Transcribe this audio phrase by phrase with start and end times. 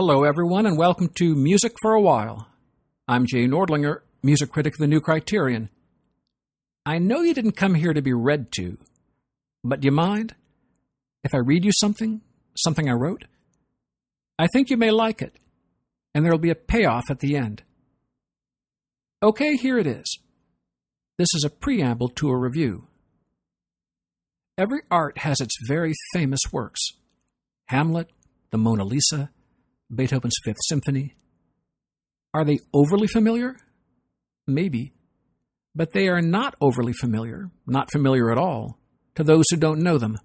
[0.00, 2.46] Hello, everyone, and welcome to Music for a While.
[3.08, 5.70] I'm Jay Nordlinger, music critic of the New Criterion.
[6.86, 8.78] I know you didn't come here to be read to,
[9.64, 10.36] but do you mind
[11.24, 12.20] if I read you something?
[12.56, 13.24] Something I wrote?
[14.38, 15.34] I think you may like it,
[16.14, 17.64] and there'll be a payoff at the end.
[19.20, 20.20] Okay, here it is.
[21.18, 22.86] This is a preamble to a review.
[24.56, 26.92] Every art has its very famous works
[27.66, 28.10] Hamlet,
[28.52, 29.30] the Mona Lisa,
[29.94, 31.14] Beethoven's Fifth Symphony.
[32.34, 33.56] Are they overly familiar?
[34.46, 34.92] Maybe.
[35.74, 38.78] But they are not overly familiar, not familiar at all,
[39.14, 40.18] to those who don't know them.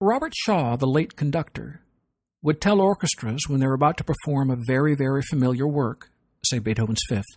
[0.00, 1.82] Robert Shaw, the late conductor,
[2.40, 6.10] would tell orchestras when they were about to perform a very, very familiar work,
[6.44, 7.36] say Beethoven's Fifth,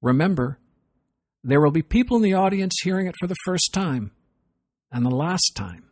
[0.00, 0.58] remember,
[1.44, 4.12] there will be people in the audience hearing it for the first time
[4.90, 5.84] and the last time.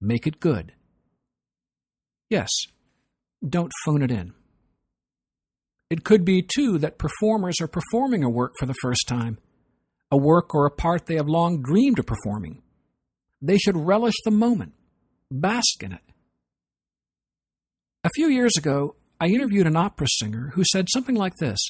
[0.00, 0.72] Make it good.
[2.34, 2.50] Yes,
[3.48, 4.34] don't phone it in.
[5.88, 9.38] It could be, too, that performers are performing a work for the first time,
[10.10, 12.60] a work or a part they have long dreamed of performing.
[13.40, 14.72] They should relish the moment,
[15.30, 16.00] bask in it.
[18.02, 21.60] A few years ago, I interviewed an opera singer who said something like this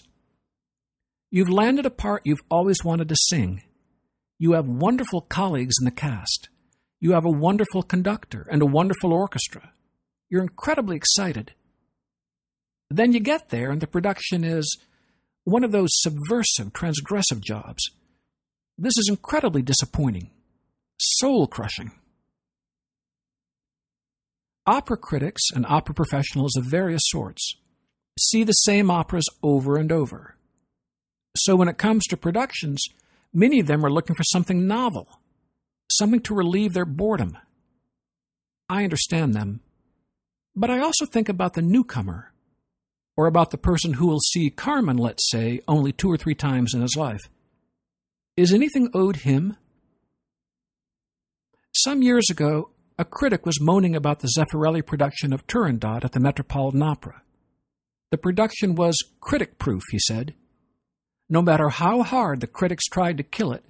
[1.30, 3.64] You've landed a part you've always wanted to sing.
[4.38, 6.48] You have wonderful colleagues in the cast.
[7.00, 9.73] You have a wonderful conductor and a wonderful orchestra.
[10.34, 11.54] You're incredibly excited.
[12.90, 14.78] Then you get there, and the production is
[15.44, 17.88] one of those subversive, transgressive jobs.
[18.76, 20.32] This is incredibly disappointing,
[20.98, 21.92] soul crushing.
[24.66, 27.54] Opera critics and opera professionals of various sorts
[28.18, 30.36] see the same operas over and over.
[31.36, 32.82] So when it comes to productions,
[33.32, 35.20] many of them are looking for something novel,
[35.92, 37.38] something to relieve their boredom.
[38.68, 39.60] I understand them,
[40.56, 42.32] but I also think about the newcomer,
[43.16, 46.72] or about the person who will see Carmen, let's say, only two or three times
[46.74, 47.22] in his life.
[48.36, 49.56] Is anything owed him?
[51.72, 56.20] Some years ago, a critic was moaning about the Zeffirelli production of Turandot at the
[56.20, 57.22] Metropolitan Opera.
[58.10, 60.34] The production was critic proof, he said.
[61.28, 63.64] No matter how hard the critics tried to kill it,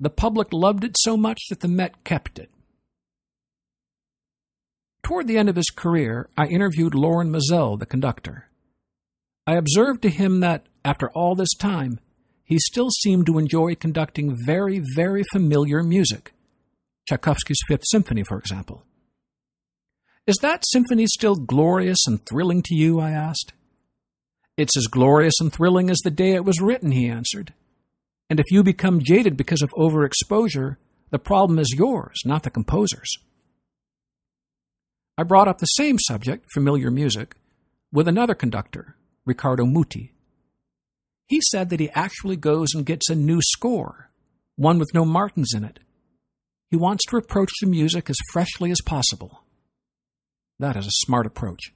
[0.00, 2.50] the public loved it so much that the Met kept it.
[5.08, 8.50] Toward the end of his career, I interviewed Lorin Maazel, the conductor.
[9.46, 11.98] I observed to him that, after all this time,
[12.44, 16.34] he still seemed to enjoy conducting very, very familiar music.
[17.08, 18.84] Tchaikovsky's Fifth Symphony, for example.
[20.26, 23.00] Is that symphony still glorious and thrilling to you?
[23.00, 23.54] I asked.
[24.58, 27.54] It's as glorious and thrilling as the day it was written, he answered.
[28.28, 30.76] And if you become jaded because of overexposure,
[31.08, 33.16] the problem is yours, not the composer's.
[35.18, 37.34] I brought up the same subject, familiar music,
[37.92, 38.96] with another conductor,
[39.26, 40.14] Riccardo Muti.
[41.26, 44.10] He said that he actually goes and gets a new score,
[44.56, 45.80] one with no Martins in it,
[46.70, 49.42] he wants to approach the music as freshly as possible.
[50.58, 51.72] That is a smart approach.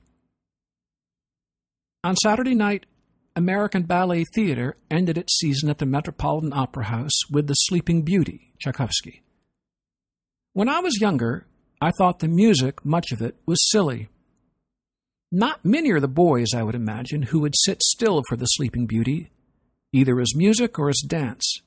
[2.04, 2.84] On Saturday night,
[3.34, 8.52] American Ballet Theater ended its season at the Metropolitan Opera House with The Sleeping Beauty,
[8.60, 9.22] Tchaikovsky.
[10.52, 11.46] When I was younger,
[11.82, 14.08] I thought the music, much of it, was silly.
[15.32, 18.86] Not many are the boys, I would imagine, who would sit still for The Sleeping
[18.86, 19.32] Beauty,
[19.92, 21.60] either as music or as dance.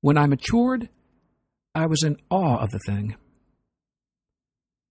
[0.00, 0.90] When I matured,
[1.74, 3.16] I was in awe of the thing.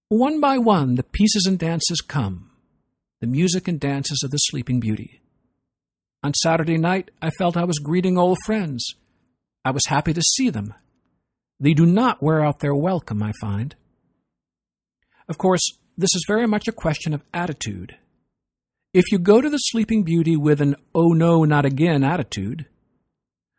[0.09, 2.51] One by one, the pieces and dances come,
[3.21, 5.21] the music and dances of the Sleeping Beauty.
[6.23, 8.85] On Saturday night, I felt I was greeting old friends.
[9.63, 10.73] I was happy to see them.
[11.57, 13.77] They do not wear out their welcome, I find.
[15.27, 15.61] Of course,
[15.97, 17.97] this is very much a question of attitude.
[18.93, 22.67] If you go to the Sleeping Beauty with an oh no, not again attitude,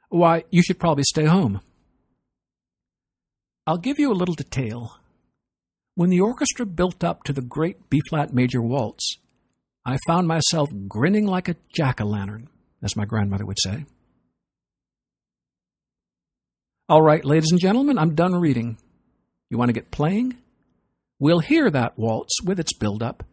[0.09, 1.61] why, you should probably stay home.
[3.67, 4.99] I'll give you a little detail.
[5.97, 9.17] When the orchestra built up to the great B flat major waltz,
[9.87, 12.49] I found myself grinning like a jack o' lantern,
[12.83, 13.87] as my grandmother would say.
[16.89, 18.77] All right, ladies and gentlemen, I'm done reading.
[19.51, 20.37] You want to get playing?
[21.24, 23.24] We'll hear that waltz with its build up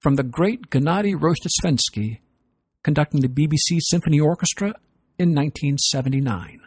[0.00, 2.20] from the great Gennady Rozhdestvensky
[2.84, 4.68] conducting the BBC Symphony Orchestra
[5.18, 6.60] in 1979.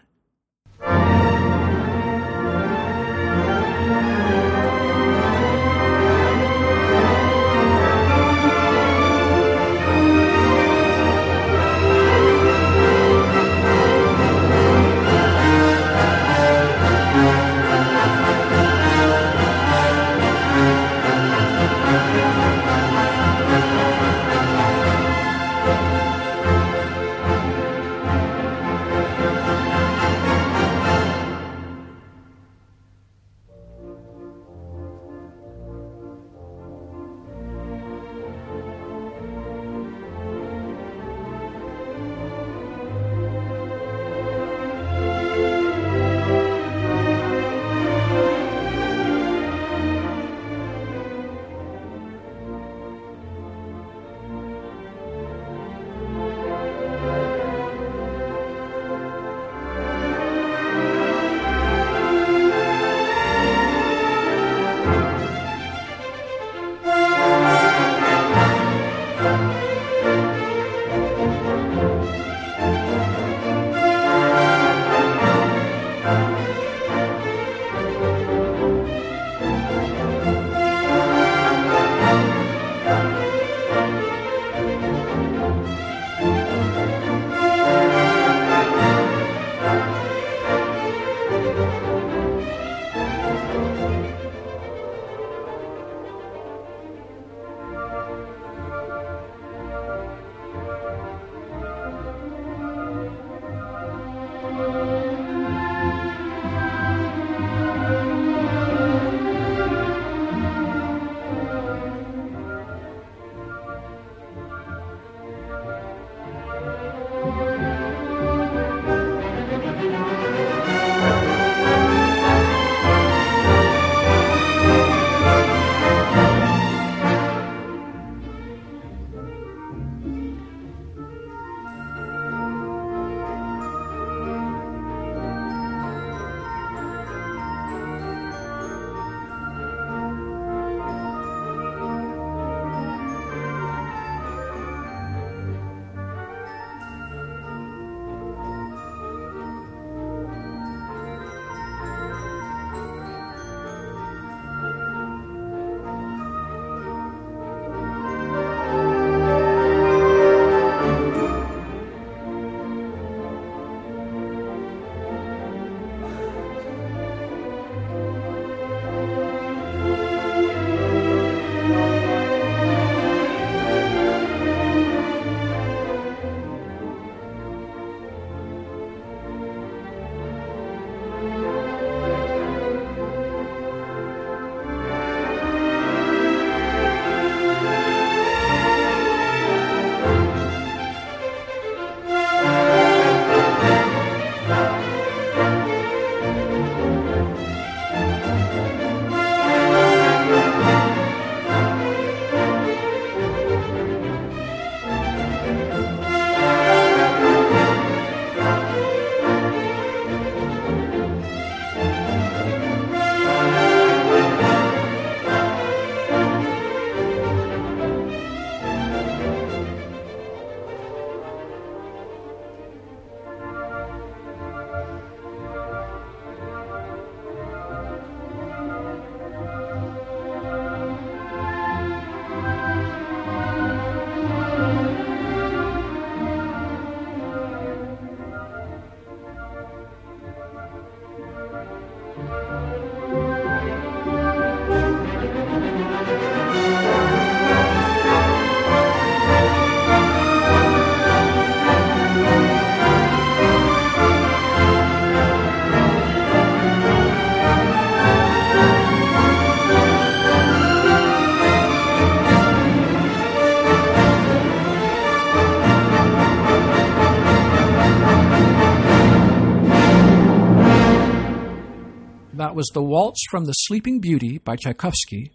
[272.58, 275.32] Was the Waltz from the Sleeping Beauty by Tchaikovsky,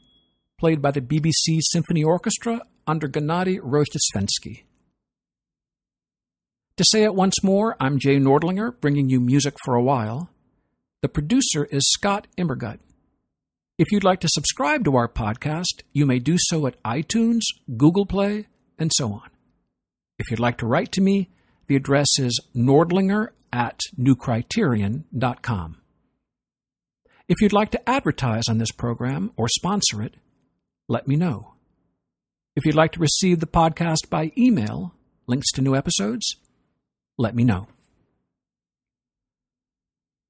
[0.59, 4.65] played by the BBC Symphony Orchestra under Gennady Rozhdestvensky.
[6.79, 10.31] To say it once more, I'm Jay Nordlinger, bringing you music for a while.
[11.03, 12.81] The producer is Scott Immergut.
[13.79, 17.43] If you'd like to subscribe to our podcast, you may do so at iTunes,
[17.77, 18.49] Google Play,
[18.81, 19.31] and so on.
[20.19, 21.31] If you'd like to write to me,
[21.69, 25.82] the address is nordlinger at newcriterion.com.
[27.33, 30.17] If you'd like to advertise on this program or sponsor it,
[30.87, 31.55] let me know.
[32.55, 34.95] If you'd like to receive the podcast by email,
[35.27, 36.37] links to new episodes,
[37.17, 37.69] let me know.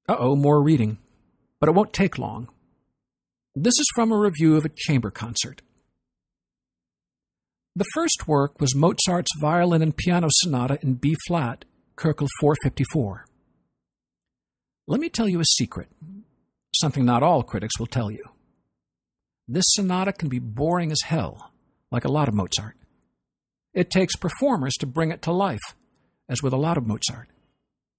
[0.07, 0.97] Uh oh, more reading.
[1.59, 2.47] But it won't take long.
[3.53, 5.61] This is from a review of a chamber concert.
[7.75, 11.65] The first work was Mozart's violin and piano sonata in B flat,
[11.97, 13.25] Köchel 454.
[14.87, 15.89] Let me tell you a secret,
[16.83, 18.23] something not all critics will tell you.
[19.47, 21.53] This sonata can be boring as hell,
[21.91, 22.75] like a lot of Mozart.
[23.73, 25.75] It takes performers to bring it to life,
[26.27, 27.29] as with a lot of Mozart.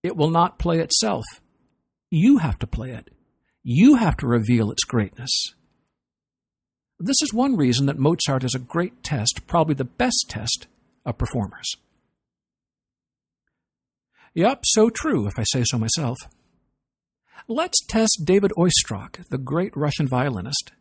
[0.03, 1.25] It will not play itself.
[2.11, 3.09] You have to play it.
[3.63, 5.31] You have to reveal its greatness.
[7.01, 10.67] This is one reason that Mozart is a great test, probably the best test,
[11.07, 11.71] of performers.
[14.35, 16.19] Yup, so true, if I say so myself.
[17.47, 20.73] Let's test David Oistrakh, the great Russian violinist,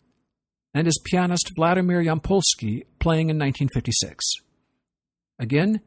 [0.73, 4.23] and his pianist Vladimir Yampolsky playing in 1956.
[5.37, 5.81] Again,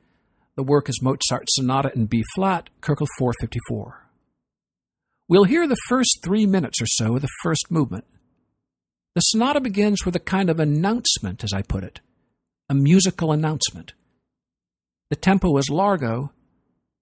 [0.54, 4.10] the work is Mozart's Sonata in B flat, Köchel 454.
[5.28, 8.04] We'll hear the first three minutes or so of the first movement.
[9.14, 12.00] The sonata begins with a kind of announcement, as I put it,
[12.68, 13.94] a musical announcement.
[15.08, 16.32] The tempo is largo,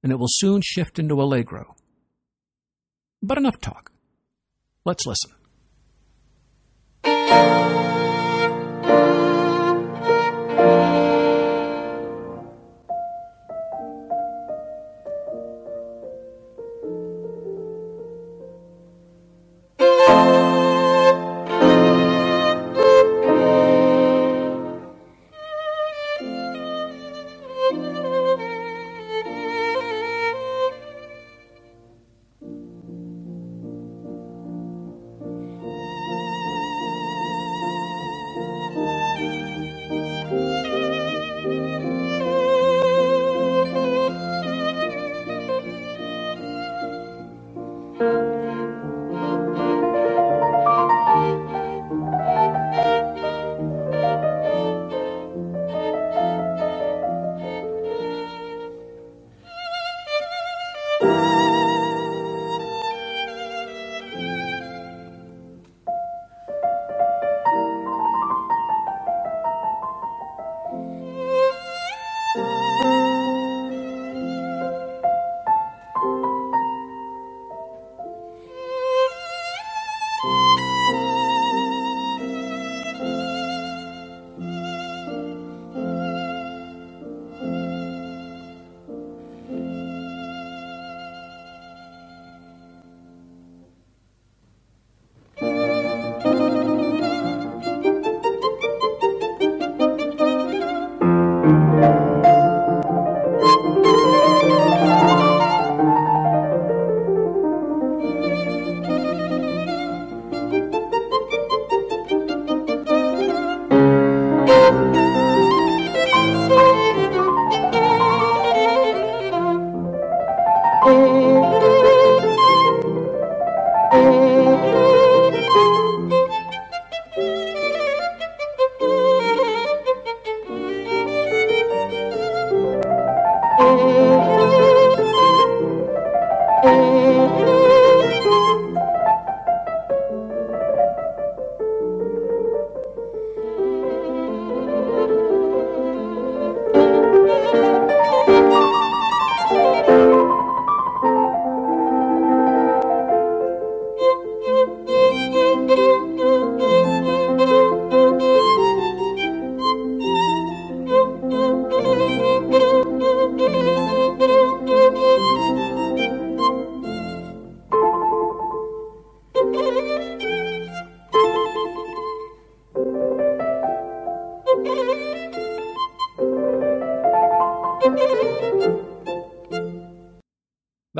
[0.00, 1.74] and it will soon shift into allegro.
[3.26, 3.90] But enough talk.
[4.84, 5.30] Let's listen.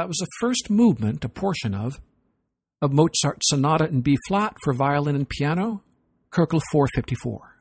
[0.04, 1.98] That was the first movement, a portion of,
[2.82, 5.82] of Mozart's Sonata in B flat for violin and piano,
[6.30, 7.56] Köchel 454.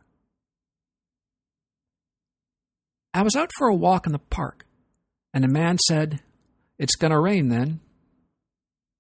[3.14, 4.66] I was out for a walk in the park,
[5.34, 6.20] and a man said,
[6.78, 7.80] It's going to rain then.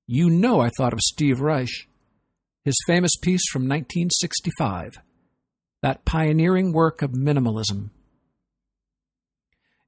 [0.07, 1.89] You know I thought of Steve Reich,
[2.63, 4.93] his famous piece from 1965,
[5.81, 7.89] that pioneering work of minimalism.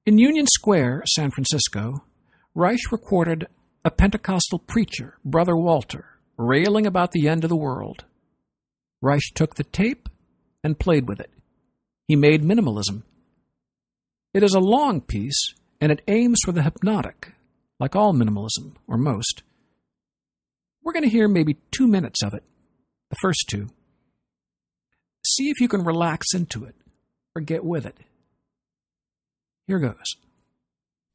[0.05, 2.04] In Union Square, San Francisco,
[2.57, 3.47] Reich recorded
[3.83, 6.05] a Pentecostal preacher, Brother Walter,
[6.37, 8.05] railing about the end of the world.
[9.01, 10.07] Reich took the tape
[10.63, 11.29] and played with it.
[12.07, 13.03] He made minimalism.
[14.33, 17.33] It is a long piece, and it aims for the hypnotic,
[17.77, 19.43] like all minimalism, or most.
[20.81, 22.43] We're going to hear maybe two minutes of it,
[23.09, 23.71] the first two.
[25.25, 26.75] See if you can relax into it,
[27.35, 27.97] or get with it.
[29.67, 30.15] Here goes.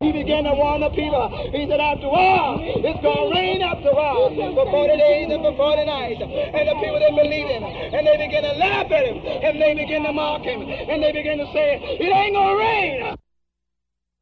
[0.01, 1.29] He began to warn the people.
[1.53, 5.55] He said, after all, it's going to rain after all for 40 days and for
[5.55, 6.23] 40 nights.
[6.25, 7.63] And the people didn't believe him.
[7.63, 9.21] And they began to laugh at him.
[9.21, 10.63] And they began to mock him.
[10.63, 13.17] And they began to say, it ain't going to rain.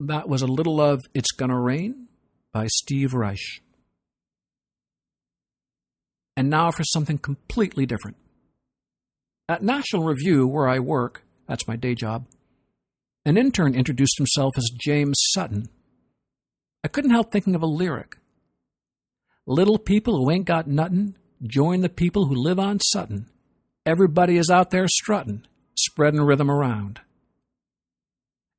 [0.00, 2.08] That was a little of It's Gonna Rain
[2.52, 3.62] by Steve Reich.
[6.36, 8.16] And now for something completely different.
[9.46, 12.26] At National Review, where I work, that's my day job,
[13.26, 15.68] an intern introduced himself as James Sutton.
[16.82, 18.16] I couldn't help thinking of a lyric.
[19.46, 23.26] Little people who ain't got nuttin', join the people who live on Sutton.
[23.84, 25.44] Everybody is out there struttin',
[25.76, 27.00] spreadin' rhythm around.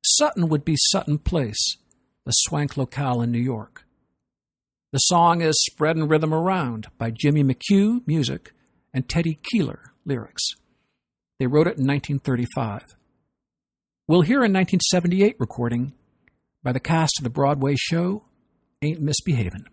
[0.04, 1.78] Sutton would be Sutton Place,
[2.24, 3.84] the swank locale in New York.
[4.92, 8.52] The song is Spreadin' Rhythm Around by Jimmy McHugh, music,
[8.94, 10.54] and Teddy Koehler, lyrics.
[11.38, 12.96] They wrote it in 1935.
[14.08, 15.92] We'll hear a 1978 recording
[16.62, 18.24] by the cast of the Broadway show
[18.82, 19.66] Ain't Misbehavin'.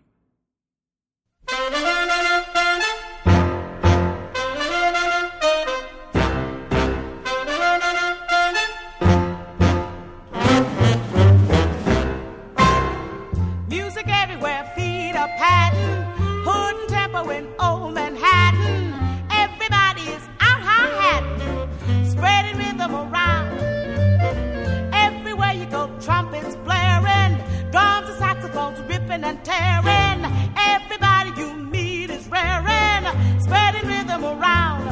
[29.14, 30.52] Ripping and tearing.
[30.56, 34.88] Everybody you meet is raring, spreading rhythm around.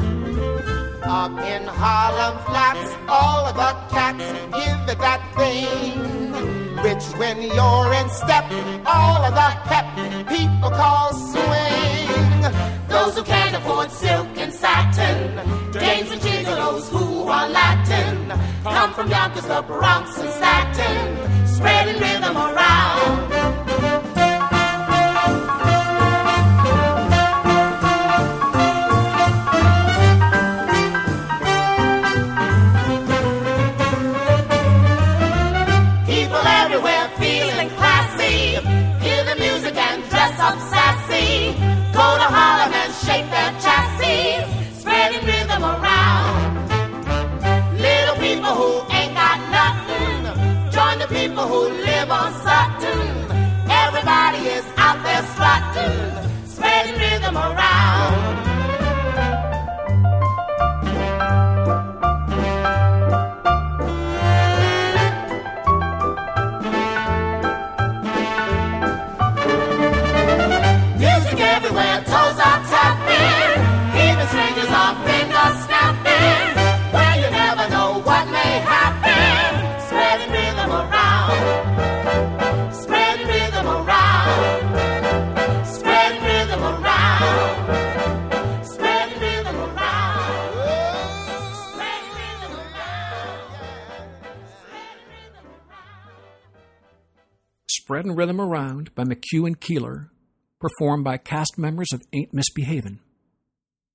[1.03, 6.33] Up in Harlem Flats, all of the cats give it that thing.
[6.83, 8.45] Which, when you're in step,
[8.85, 9.85] all of the pep
[10.27, 12.41] people call swing.
[12.87, 18.29] Those who can't afford silk and satin, dames and gigolos who are Latin,
[18.63, 24.12] come from Yonkers, the Bronx, and Staten, spreading rhythm around.
[99.33, 100.09] McHugh and Koehler,
[100.59, 102.99] performed by cast members of Ain't Misbehavin'.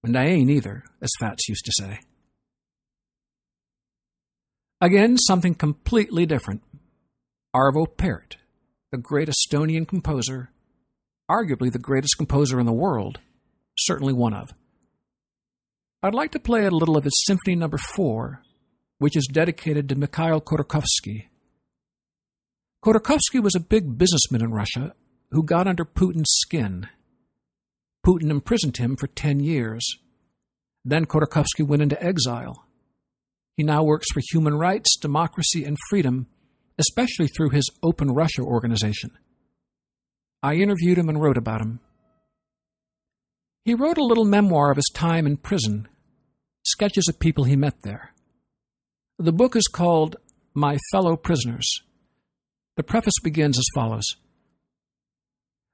[0.04, 2.00] And I ain't either, as Fats used to say.
[4.80, 6.62] Again, something completely different.
[7.54, 8.36] Arvo Pärt,
[8.92, 10.50] the great Estonian composer,
[11.30, 13.18] arguably the greatest composer in the world,
[13.76, 14.54] certainly one of.
[16.02, 18.42] I'd like to play a little of his Symphony Number 4,
[18.98, 21.28] which is dedicated to Mikhail Khodorkovsky,
[22.84, 24.94] Khodorkovsky was a big businessman in Russia
[25.30, 26.88] who got under Putin's skin.
[28.06, 29.84] Putin imprisoned him for 10 years.
[30.84, 32.64] Then Khodorkovsky went into exile.
[33.56, 36.28] He now works for human rights, democracy, and freedom,
[36.78, 39.10] especially through his Open Russia organization.
[40.42, 41.80] I interviewed him and wrote about him.
[43.64, 45.88] He wrote a little memoir of his time in prison,
[46.64, 48.14] sketches of people he met there.
[49.18, 50.16] The book is called
[50.54, 51.68] My Fellow Prisoners.
[52.76, 54.06] The preface begins as follows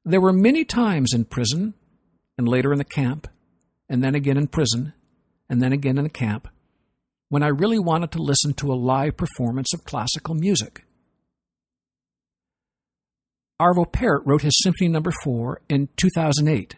[0.05, 1.75] There were many times in prison,
[2.37, 3.29] and later in the camp,
[3.89, 4.93] and then again in prison,
[5.49, 6.49] and then again in the camp,
[7.29, 10.85] when I really wanted to listen to a live performance of classical music.
[13.61, 15.01] Arvo Pärt wrote his Symphony no.
[15.23, 16.77] 4 in 2008.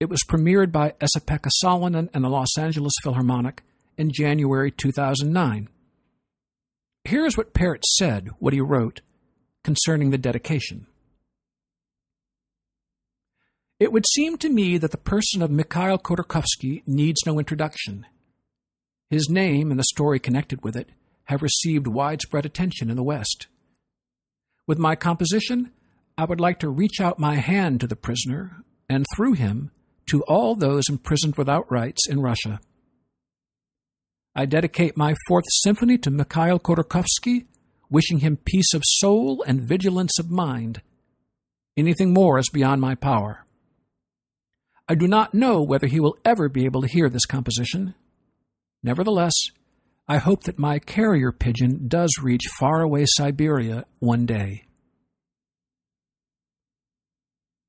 [0.00, 3.62] It was premiered by Esa-Pekka Salonen and the Los Angeles Philharmonic
[3.96, 5.68] in January 2009.
[7.04, 9.00] Here is what Pärt said, what he wrote,
[9.64, 10.87] concerning the dedication.
[13.80, 18.06] It would seem to me that the person of Mikhail Khodorkovsky needs no introduction.
[19.08, 20.90] His name and the story connected with it
[21.26, 23.46] have received widespread attention in the West.
[24.66, 25.70] With my composition,
[26.16, 29.70] I would like to reach out my hand to the prisoner, and through him,
[30.10, 32.60] to all those imprisoned without rights in Russia.
[34.34, 37.46] I dedicate my fourth symphony to Mikhail Khodorkovsky,
[37.88, 40.82] wishing him peace of soul and vigilance of mind.
[41.76, 43.44] Anything more is beyond my power.
[44.88, 47.94] I do not know whether he will ever be able to hear this composition.
[48.82, 49.34] Nevertheless,
[50.08, 54.64] I hope that my carrier pigeon does reach faraway Siberia one day.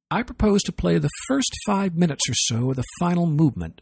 [0.10, 3.82] I propose to play the first five minutes or so of the final movement,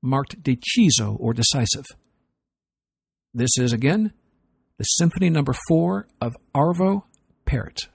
[0.00, 1.84] marked deciso or decisive.
[3.34, 4.12] This is again
[4.78, 5.58] the Symphony Number no.
[5.68, 7.02] 4 of Arvo
[7.44, 7.88] Pärt.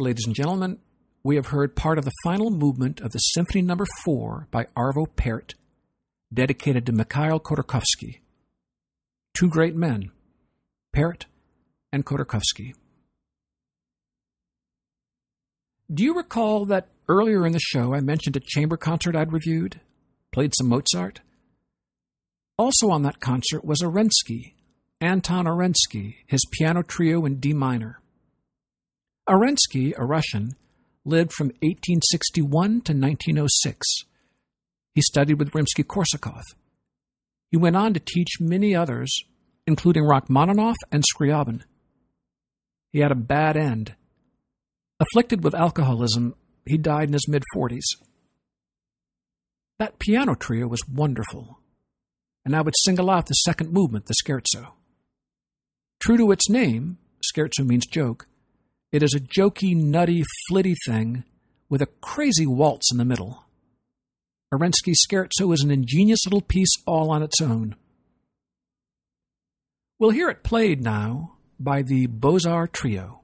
[0.00, 0.78] Ladies and gentlemen,
[1.22, 4.02] we have heard part of the final movement of the Symphony Number no.
[4.02, 5.56] 4 by Arvo Pärt,
[6.32, 8.20] dedicated to Mikhail Khodorkovsky.
[9.34, 10.10] Two great men,
[10.94, 11.26] Pärt
[11.92, 12.72] and Khodorkovsky.
[15.92, 19.80] Do you recall that earlier in the show I mentioned a chamber concert I'd reviewed?
[20.32, 21.20] Played some Mozart?
[22.56, 24.54] Also on that concert was Arensky,
[25.02, 27.99] Anton Arensky, his piano trio in D minor.
[29.30, 30.56] Arensky, a Russian,
[31.04, 33.86] lived from 1861 to 1906.
[34.92, 36.42] He studied with Rimsky Korsakov.
[37.50, 39.16] He went on to teach many others,
[39.68, 41.62] including Rachmaninoff and Scriabin.
[42.92, 43.94] He had a bad end.
[44.98, 46.34] Afflicted with alcoholism,
[46.66, 47.86] he died in his mid 40s.
[49.78, 51.60] That piano trio was wonderful,
[52.44, 54.72] and I would single out the second movement, the scherzo.
[56.00, 58.26] True to its name, scherzo means joke,
[58.92, 61.24] it is a jokey, nutty, flitty thing
[61.68, 63.44] with a crazy waltz in the middle.
[64.52, 67.76] Arensky's Scherzo is an ingenious little piece all on its own.
[70.00, 73.20] We'll hear it played now by the Beaux Arts Trio.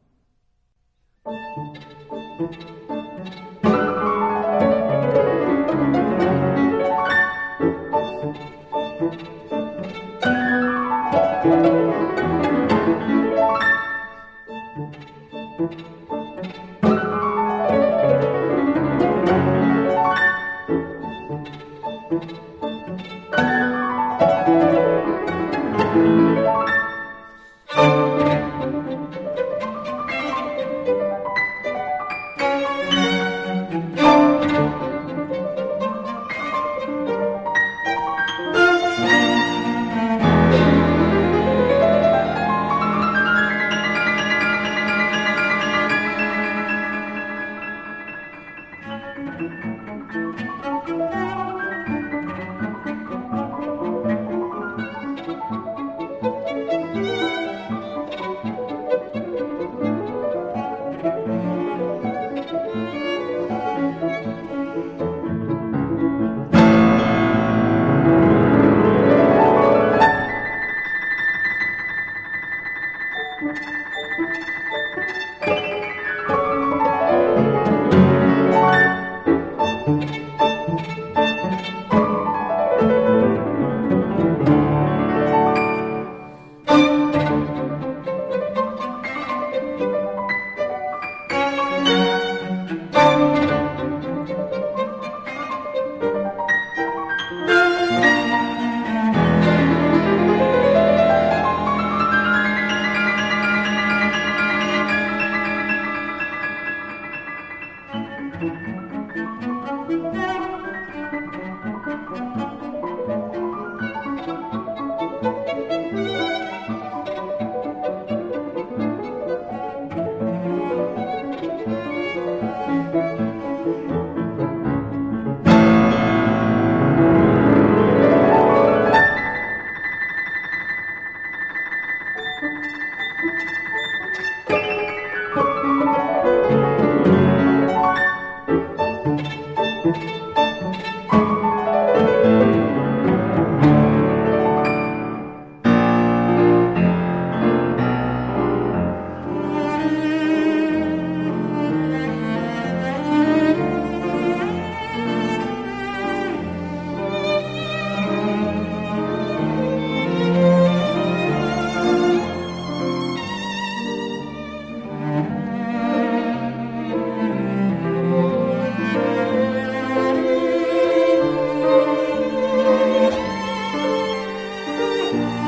[175.13, 175.46] Bye.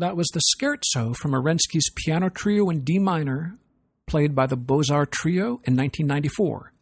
[0.00, 3.58] That was the Scherzo from Arensky's piano trio in D minor,
[4.06, 6.72] played by the Beaux-Arts Trio in 1994.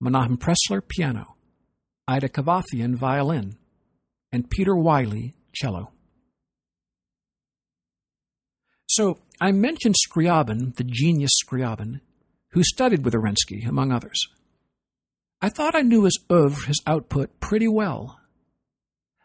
[0.00, 1.36] Menahem Pressler, piano,
[2.08, 3.56] Ida Kavafian, violin,
[4.32, 5.92] and Peter Wiley, cello.
[8.88, 12.00] So, I mentioned Scriabin, the genius Scriabin,
[12.50, 14.20] who studied with Arensky, among others.
[15.40, 18.18] I thought I knew his oeuvre, his output, pretty well.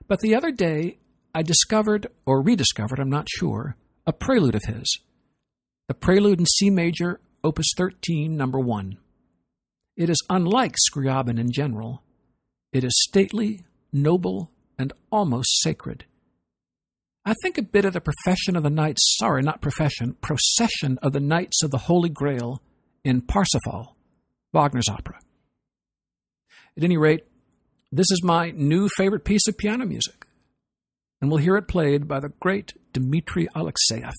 [0.08, 1.00] But the other day,
[1.34, 3.76] I discovered, or rediscovered, I'm not sure,
[4.08, 5.00] a prelude of his.
[5.88, 8.98] The prelude in C major, opus 13, number 1.
[9.96, 12.04] It is unlike Scriabin in general.
[12.72, 16.06] It is stately, noble, and almost sacred.
[17.26, 21.14] I think a bit of the profession of the knights, sorry, not profession, procession of
[21.14, 22.62] the knights of the Holy Grail
[23.04, 23.96] in Parsifal,
[24.54, 25.20] Wagner's opera.
[26.76, 27.26] At any rate,
[27.92, 30.19] this is my new favorite piece of piano music
[31.22, 34.14] and we'll hear it played by the great Dmitri Alexeyev.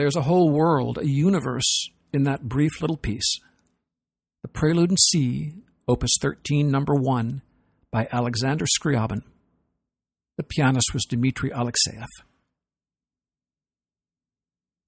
[0.00, 3.38] There's a whole world, a universe in that brief little piece.
[4.40, 5.52] The Prelude in C,
[5.86, 7.42] Opus 13, number 1,
[7.92, 9.20] by Alexander Scriabin.
[10.38, 12.06] The pianist was Dmitri Alexeyev.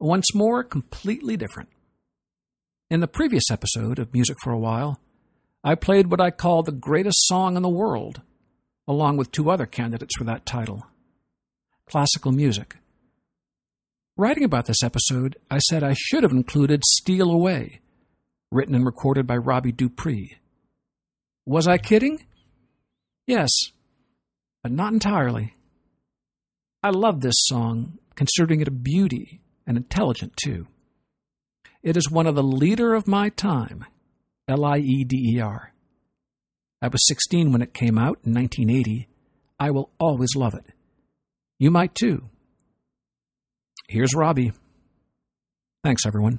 [0.00, 1.68] Once more, completely different.
[2.90, 4.98] In the previous episode of Music for a While,
[5.62, 8.22] I played what I call the greatest song in the world,
[8.88, 10.86] along with two other candidates for that title
[11.86, 12.78] classical music.
[14.16, 17.80] Writing about this episode, I said I should have included Steal Away,
[18.50, 20.36] written and recorded by Robbie Dupree.
[21.46, 22.26] Was I kidding?
[23.26, 23.48] Yes,
[24.62, 25.54] but not entirely.
[26.82, 30.66] I love this song, considering it a beauty and intelligent too.
[31.82, 33.86] It is one of the lieder of my time,
[34.46, 35.72] L I E D E R.
[36.82, 39.08] I was 16 when it came out in 1980.
[39.58, 40.66] I will always love it.
[41.58, 42.28] You might too.
[43.88, 44.52] Here's Robbie.
[45.84, 46.38] Thanks, everyone.